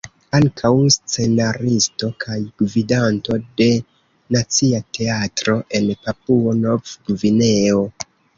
[0.35, 3.67] Ankaŭ scenaristo kaj gvidanto de
[4.37, 7.87] Nacia Teatro en Papuo-Nov-Gvineo.